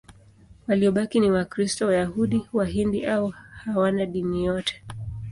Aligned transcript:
Waliobaki 0.67 1.19
ni 1.19 1.31
Wakristo, 1.31 1.85
Wayahudi, 1.87 2.45
Wahindu 2.53 3.05
au 3.07 3.29
hawana 3.65 4.05
dini 4.05 4.45
yote. 4.45 4.83